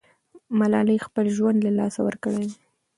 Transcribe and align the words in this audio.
ملالۍ 0.59 0.97
خپل 1.07 1.25
ژوند 1.35 1.57
له 1.65 1.71
لاسه 1.79 1.99
ورکړی 2.03 2.39
دی. 2.47 2.51